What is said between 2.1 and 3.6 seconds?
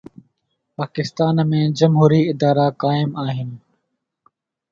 ادارا قائم آهن.